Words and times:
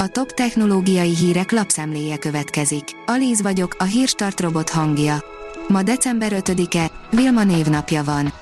A 0.00 0.08
top 0.08 0.32
technológiai 0.32 1.16
hírek 1.16 1.52
lapszemléje 1.52 2.16
következik. 2.16 2.84
Alíz 3.06 3.42
vagyok, 3.42 3.76
a 3.78 3.84
hírstart 3.84 4.40
robot 4.40 4.70
hangja. 4.70 5.24
Ma 5.68 5.82
december 5.82 6.32
5-e, 6.34 6.90
Vilma 7.10 7.44
névnapja 7.44 8.04
van. 8.04 8.32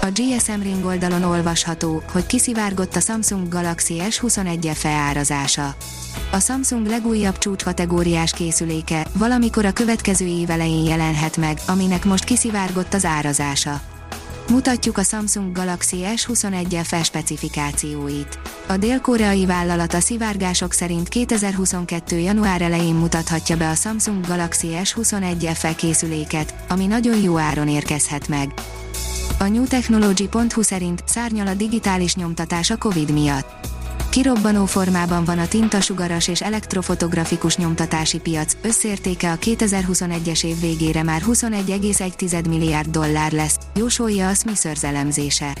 A 0.00 0.06
GSM 0.06 0.60
Ring 0.62 0.84
oldalon 0.84 1.22
olvasható, 1.22 2.02
hogy 2.12 2.26
kiszivárgott 2.26 2.96
a 2.96 3.00
Samsung 3.00 3.48
Galaxy 3.48 4.02
S21 4.10 4.70
FE 4.74 4.88
árazása. 4.88 5.74
A 6.32 6.38
Samsung 6.40 6.86
legújabb 6.86 7.38
csúcskategóriás 7.38 8.32
készüléke 8.32 9.06
valamikor 9.12 9.64
a 9.64 9.72
következő 9.72 10.26
év 10.26 10.50
elején 10.50 10.84
jelenhet 10.84 11.36
meg, 11.36 11.58
aminek 11.66 12.04
most 12.04 12.24
kiszivárgott 12.24 12.94
az 12.94 13.04
árazása. 13.04 13.80
Mutatjuk 14.48 14.98
a 14.98 15.02
Samsung 15.02 15.56
Galaxy 15.56 15.96
S21 16.16 16.80
FE 16.82 17.02
specifikációit. 17.02 18.38
A 18.66 18.76
dél-koreai 18.76 19.46
vállalat 19.46 19.94
a 19.94 20.00
szivárgások 20.00 20.72
szerint 20.72 21.08
2022. 21.08 22.18
január 22.18 22.62
elején 22.62 22.94
mutathatja 22.94 23.56
be 23.56 23.68
a 23.68 23.74
Samsung 23.74 24.26
Galaxy 24.26 24.68
S21 24.82 25.50
FE 25.54 25.74
készüléket, 25.74 26.54
ami 26.68 26.86
nagyon 26.86 27.20
jó 27.20 27.38
áron 27.38 27.68
érkezhet 27.68 28.28
meg. 28.28 28.54
A 29.38 29.44
newtechnology.hu 29.44 30.62
szerint 30.62 31.02
szárnyal 31.06 31.46
a 31.46 31.54
digitális 31.54 32.14
nyomtatás 32.14 32.70
a 32.70 32.76
Covid 32.76 33.12
miatt. 33.12 33.68
Kirobbanó 34.12 34.64
formában 34.64 35.24
van 35.24 35.38
a 35.38 35.48
tintasugaras 35.48 36.28
és 36.28 36.42
elektrofotografikus 36.42 37.56
nyomtatási 37.56 38.20
piac, 38.20 38.56
összértéke 38.62 39.32
a 39.32 39.36
2021-es 39.36 40.44
év 40.44 40.60
végére 40.60 41.02
már 41.02 41.22
21,1 41.26 42.48
milliárd 42.48 42.88
dollár 42.88 43.32
lesz, 43.32 43.58
jósolja 43.74 44.28
a 44.28 44.34
Smithers 44.34 44.84
elemzése. 44.84 45.54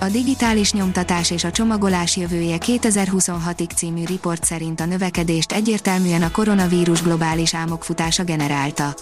A 0.00 0.04
digitális 0.04 0.72
nyomtatás 0.72 1.30
és 1.30 1.44
a 1.44 1.50
csomagolás 1.50 2.16
jövője 2.16 2.56
2026-ig 2.60 3.74
című 3.74 4.04
riport 4.04 4.44
szerint 4.44 4.80
a 4.80 4.84
növekedést 4.84 5.52
egyértelműen 5.52 6.22
a 6.22 6.30
koronavírus 6.30 7.02
globális 7.02 7.54
álmokfutása 7.54 8.24
generálta. 8.24 8.94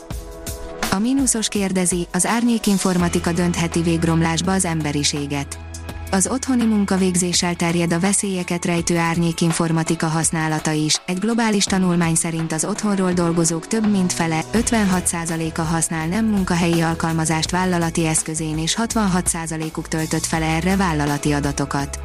A 0.91 0.99
mínuszos 0.99 1.49
kérdezi, 1.49 2.07
az 2.13 2.27
árnyékinformatika 2.27 3.33
döntheti 3.33 3.83
végromlásba 3.83 4.53
az 4.53 4.65
emberiséget. 4.65 5.70
Az 6.13 6.27
otthoni 6.27 6.65
munkavégzéssel 6.65 7.55
terjed 7.55 7.93
a 7.93 8.01
veszélyeket 8.01 8.65
rejtő 8.65 8.97
árnyékinformatika 8.97 10.07
használata 10.07 10.71
is. 10.71 11.01
Egy 11.07 11.19
globális 11.19 11.65
tanulmány 11.65 12.15
szerint 12.15 12.53
az 12.53 12.65
otthonról 12.65 13.13
dolgozók 13.13 13.67
több 13.67 13.91
mint 13.91 14.13
fele, 14.13 14.41
56%-a 14.53 15.61
használ 15.61 16.07
nem 16.07 16.27
munkahelyi 16.27 16.81
alkalmazást 16.81 17.51
vállalati 17.51 18.07
eszközén 18.07 18.59
és 18.59 18.77
66%-uk 18.83 19.89
töltött 19.89 20.25
fel 20.25 20.43
erre 20.43 20.77
vállalati 20.77 21.33
adatokat. 21.33 21.99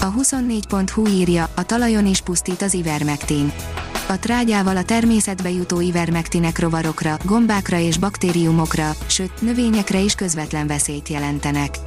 A 0.00 0.12
24.hu 0.12 1.06
írja, 1.06 1.48
a 1.54 1.62
talajon 1.62 2.06
is 2.06 2.20
pusztít 2.20 2.62
az 2.62 2.74
ivermektin. 2.74 3.52
A 4.08 4.18
trágyával 4.18 4.76
a 4.76 4.84
természetbe 4.84 5.50
jutó 5.50 5.80
ivermektinek 5.80 6.58
rovarokra, 6.58 7.16
gombákra 7.24 7.78
és 7.78 7.98
baktériumokra, 7.98 8.90
sőt, 9.06 9.40
növényekre 9.40 9.98
is 9.98 10.14
közvetlen 10.14 10.66
veszélyt 10.66 11.08
jelentenek. 11.08 11.78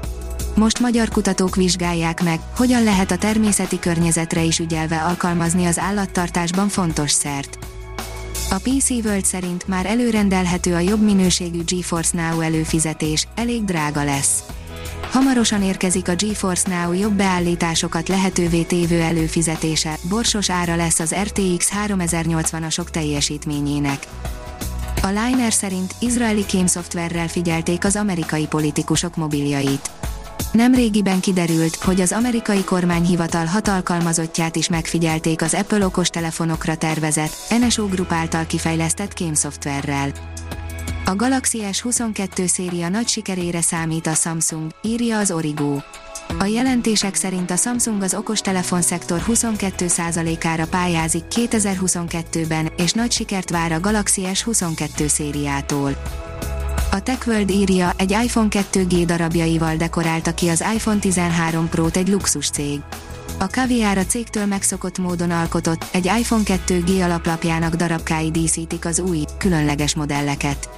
Most 0.56 0.80
magyar 0.80 1.09
kutatók 1.09 1.56
vizsgálják 1.56 2.23
meg, 2.23 2.40
hogyan 2.56 2.84
lehet 2.84 3.12
a 3.12 3.18
természeti 3.18 3.80
környezetre 3.80 4.44
is 4.44 4.60
ügyelve 4.60 5.02
alkalmazni 5.02 5.66
az 5.66 5.80
állattartásban 5.80 6.68
fontos 6.68 7.12
szert. 7.12 7.58
A 8.50 8.56
PC 8.56 8.90
World 8.90 9.26
szerint 9.26 9.68
már 9.68 9.86
előrendelhető 9.86 10.73
a 10.73 10.80
jobb 10.80 11.04
minőségű 11.04 11.64
GeForce 11.66 12.22
Now 12.22 12.40
előfizetés, 12.40 13.28
elég 13.36 13.64
drága 13.64 14.04
lesz. 14.04 14.44
Hamarosan 15.12 15.64
érkezik 15.64 16.08
a 16.08 16.16
GeForce 16.16 16.70
Now 16.70 16.94
jobb 16.94 17.14
beállításokat 17.14 18.08
lehetővé 18.08 18.62
tévő 18.62 19.02
előfizetése, 19.02 19.98
borsos 20.10 20.50
ára 20.50 20.76
lesz 20.76 21.00
az 21.00 21.16
RTX 21.23 21.72
3080-asok 21.88 22.90
teljesítményének. 22.90 24.08
A 25.02 25.08
Liner 25.08 25.54
szerint 25.54 25.95
izraeli 26.00 26.45
kémszoftverrel 26.45 27.27
figyelték 27.27 27.86
az 27.86 27.95
amerikai 27.95 28.48
politikusok 28.48 29.16
mobiljait. 29.16 29.92
Nemrégiben 30.53 31.19
kiderült, 31.19 31.75
hogy 31.75 32.02
az 32.02 32.11
amerikai 32.11 32.64
kormányhivatal 32.64 33.45
hat 33.45 33.67
alkalmazottját 33.67 34.55
is 34.55 34.69
megfigyelték 34.69 35.41
az 35.41 35.53
Apple 35.53 35.86
okostelefonokra 35.86 36.75
tervezett, 36.75 37.36
NSO 37.59 37.87
Group 37.87 38.11
által 38.11 38.45
kifejlesztett 38.45 39.14
kémszoftverrel. 39.14 40.11
A 41.05 41.15
Galaxy 41.15 41.59
S22 41.71 42.45
széria 42.45 42.89
nagy 42.89 43.08
sikerére 43.08 43.61
számít 43.61 44.08
a 44.08 44.14
Samsung, 44.14 44.71
írja 44.81 45.17
az 45.17 45.31
Origo. 45.31 45.77
A 46.39 46.45
jelentések 46.45 47.15
szerint 47.15 47.52
a 47.52 47.55
Samsung 47.55 48.02
az 48.02 48.14
okostelefon 48.14 48.81
szektor 48.81 49.23
22%-ára 49.27 50.67
pályázik 50.67 51.23
2022-ben, 51.30 52.71
és 52.77 52.91
nagy 52.91 53.11
sikert 53.11 53.49
vár 53.49 53.71
a 53.71 53.80
Galaxy 53.80 54.21
S22 54.25 55.08
szériától. 55.08 55.97
A 56.93 57.02
TechWorld 57.02 57.49
írja, 57.49 57.93
egy 57.98 58.11
iPhone 58.11 58.48
2G 58.49 59.04
darabjaival 59.05 59.76
dekorálta 59.76 60.33
ki 60.33 60.48
az 60.48 60.64
iPhone 60.73 60.99
13 60.99 61.70
Pro-t 61.70 61.98
egy 61.98 62.08
luxus 62.08 62.49
cég. 62.49 62.81
A 63.39 63.43
Caviar 63.43 63.98
a 63.98 64.05
cégtől 64.05 64.45
megszokott 64.45 64.98
módon 64.98 65.32
alkotott, 65.32 65.86
egy 65.92 66.05
iPhone 66.05 66.43
2G 66.45 67.03
alaplapjának 67.03 67.76
darabkái 67.76 68.32
díszítik 68.32 68.86
az 68.86 68.99
új, 68.99 69.23
különleges 69.37 69.95
modelleket. 69.95 70.70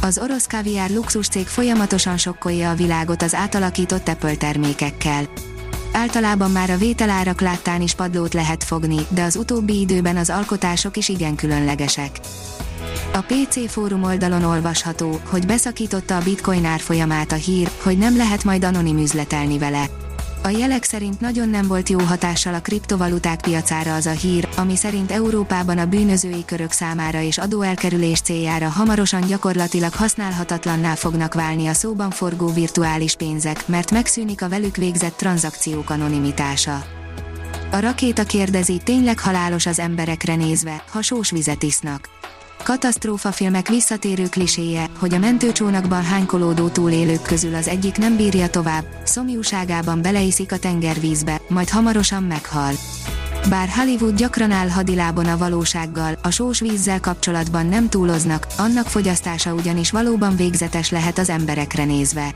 Az 0.00 0.18
orosz 0.18 0.46
Caviar 0.46 0.90
luxus 0.90 1.28
cég 1.28 1.46
folyamatosan 1.46 2.16
sokkolja 2.16 2.70
a 2.70 2.74
világot 2.74 3.22
az 3.22 3.34
átalakított 3.34 4.08
Apple 4.08 4.34
termékekkel. 4.34 5.24
Általában 5.92 6.50
már 6.50 6.70
a 6.70 6.76
vételárak 6.76 7.40
láttán 7.40 7.80
is 7.80 7.94
padlót 7.94 8.34
lehet 8.34 8.64
fogni, 8.64 9.06
de 9.08 9.22
az 9.22 9.36
utóbbi 9.36 9.80
időben 9.80 10.16
az 10.16 10.30
alkotások 10.30 10.96
is 10.96 11.08
igen 11.08 11.34
különlegesek. 11.34 12.20
A 13.14 13.24
PC 13.26 13.70
fórum 13.70 14.02
oldalon 14.02 14.42
olvasható, 14.44 15.20
hogy 15.24 15.46
beszakította 15.46 16.16
a 16.16 16.22
bitcoin 16.22 16.64
árfolyamát 16.64 17.32
a 17.32 17.34
hír, 17.34 17.70
hogy 17.82 17.98
nem 17.98 18.16
lehet 18.16 18.44
majd 18.44 18.64
anonim 18.64 18.98
üzletelni 18.98 19.58
vele. 19.58 19.86
A 20.42 20.48
jelek 20.48 20.84
szerint 20.84 21.20
nagyon 21.20 21.48
nem 21.48 21.66
volt 21.66 21.88
jó 21.88 21.98
hatással 21.98 22.54
a 22.54 22.60
kriptovaluták 22.60 23.40
piacára 23.40 23.94
az 23.94 24.06
a 24.06 24.10
hír, 24.10 24.48
ami 24.56 24.76
szerint 24.76 25.10
Európában 25.10 25.78
a 25.78 25.86
bűnözői 25.86 26.44
körök 26.44 26.72
számára 26.72 27.20
és 27.20 27.38
adóelkerülés 27.38 28.20
céljára 28.20 28.68
hamarosan 28.68 29.26
gyakorlatilag 29.26 29.92
használhatatlanná 29.92 30.94
fognak 30.94 31.34
válni 31.34 31.66
a 31.66 31.72
szóban 31.72 32.10
forgó 32.10 32.52
virtuális 32.52 33.16
pénzek, 33.16 33.68
mert 33.68 33.90
megszűnik 33.90 34.42
a 34.42 34.48
velük 34.48 34.76
végzett 34.76 35.16
tranzakciók 35.16 35.90
anonimitása. 35.90 36.84
A 37.70 37.80
rakéta 37.80 38.24
kérdezi, 38.24 38.80
tényleg 38.84 39.18
halálos 39.18 39.66
az 39.66 39.78
emberekre 39.78 40.34
nézve, 40.34 40.84
ha 40.90 41.02
sós 41.02 41.30
vizet 41.30 41.62
isznak 41.62 42.08
filmek 43.32 43.68
visszatérő 43.68 44.28
kliséje, 44.28 44.86
hogy 44.98 45.14
a 45.14 45.18
mentőcsónakban 45.18 46.02
hánykolódó 46.02 46.68
túlélők 46.68 47.22
közül 47.22 47.54
az 47.54 47.68
egyik 47.68 47.96
nem 47.96 48.16
bírja 48.16 48.48
tovább, 48.50 48.84
szomjúságában 49.04 50.02
beleiszik 50.02 50.52
a 50.52 50.58
tengervízbe, 50.58 51.40
majd 51.48 51.68
hamarosan 51.68 52.22
meghal. 52.22 52.72
Bár 53.48 53.68
Hollywood 53.68 54.16
gyakran 54.16 54.50
áll 54.50 54.68
hadilábon 54.68 55.26
a 55.26 55.36
valósággal, 55.36 56.18
a 56.22 56.30
sós 56.30 56.60
vízzel 56.60 57.00
kapcsolatban 57.00 57.66
nem 57.66 57.88
túloznak, 57.88 58.46
annak 58.58 58.86
fogyasztása 58.86 59.54
ugyanis 59.54 59.90
valóban 59.90 60.36
végzetes 60.36 60.90
lehet 60.90 61.18
az 61.18 61.28
emberekre 61.28 61.84
nézve. 61.84 62.34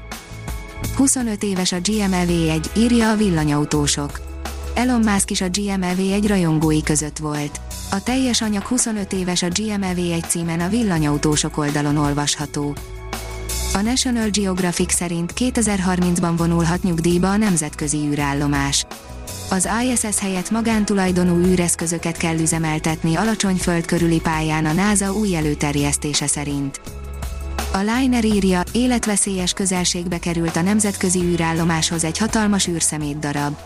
25 0.97 1.43
éves 1.43 1.73
a 1.73 1.81
GMLV 1.83 2.51
1, 2.51 2.71
írja 2.77 3.11
a 3.11 3.17
villanyautósok. 3.17 4.21
Elon 4.75 5.01
Musk 5.01 5.31
is 5.31 5.41
a 5.41 5.49
GMLV 5.49 6.13
egy 6.13 6.27
rajongói 6.27 6.83
között 6.83 7.19
volt. 7.19 7.61
A 7.91 8.03
teljes 8.03 8.43
anyag 8.43 8.63
25 8.63 9.13
éves 9.13 9.43
a 9.43 9.49
GMLV 9.49 10.13
egy 10.13 10.25
címen 10.29 10.61
a 10.61 10.69
villanyautósok 10.69 11.57
oldalon 11.57 11.97
olvasható. 11.97 12.77
A 13.75 13.81
National 13.81 14.29
Geographic 14.29 14.95
szerint 14.95 15.33
2030-ban 15.37 16.33
vonulhat 16.37 16.83
nyugdíjba 16.83 17.31
a 17.31 17.37
nemzetközi 17.37 17.97
űrállomás. 17.97 18.87
Az 19.51 19.69
ISS 19.83 20.19
helyett 20.19 20.51
magántulajdonú 20.51 21.37
űreszközöket 21.37 22.17
kell 22.17 22.39
üzemeltetni 22.39 23.15
alacsony 23.15 23.57
föld 23.57 23.85
körüli 23.85 24.21
pályán 24.21 24.67
a 24.67 24.73
NASA 24.73 25.13
új 25.13 25.37
előterjesztése 25.37 26.27
szerint. 26.27 26.81
A 27.73 27.79
Liner 27.79 28.25
írja, 28.25 28.63
életveszélyes 28.73 29.53
közelségbe 29.53 30.19
került 30.19 30.57
a 30.57 30.63
nemzetközi 30.63 31.19
űrállomáshoz 31.19 32.05
egy 32.05 32.19
hatalmas 32.19 32.67
űrszemét 32.69 33.19
darab. 33.19 33.57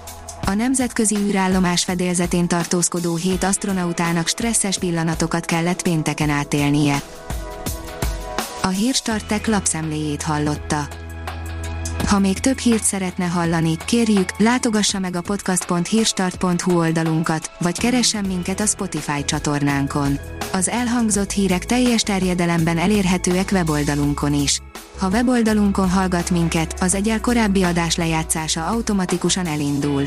A 0.53 0.55
nemzetközi 0.55 1.17
űrállomás 1.17 1.85
fedélzetén 1.85 2.49
tartózkodó 2.49 3.17
hét 3.17 3.45
astronautának 3.45 4.29
stresszes 4.29 4.79
pillanatokat 4.79 5.45
kellett 5.45 5.83
pénteken 5.83 6.31
átélnie. 6.31 7.03
A 8.63 8.67
Hírstartek 8.67 9.47
lapszemléjét 9.47 10.23
hallotta. 10.23 10.89
Ha 12.07 12.19
még 12.19 12.39
több 12.39 12.59
hírt 12.59 12.83
szeretne 12.83 13.25
hallani, 13.25 13.77
kérjük, 13.87 14.39
látogassa 14.39 14.99
meg 14.99 15.17
a 15.17 15.21
podcast.hírstart.hu 15.21 16.79
oldalunkat, 16.79 17.51
vagy 17.59 17.79
keressen 17.79 18.25
minket 18.25 18.61
a 18.61 18.67
Spotify 18.67 19.25
csatornánkon. 19.25 20.19
Az 20.53 20.69
elhangzott 20.69 21.31
hírek 21.31 21.67
teljes 21.67 22.03
terjedelemben 22.03 22.79
elérhetőek 22.79 23.49
weboldalunkon 23.53 24.35
is. 24.35 24.61
Ha 24.99 25.09
weboldalunkon 25.09 25.91
hallgat 25.91 26.31
minket, 26.31 26.75
az 26.81 26.95
egyel 26.95 27.21
korábbi 27.21 27.63
adás 27.63 27.97
lejátszása 27.97 28.67
automatikusan 28.67 29.47
elindul. 29.47 30.07